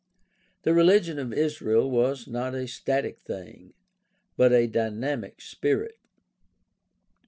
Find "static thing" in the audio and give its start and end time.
2.67-3.75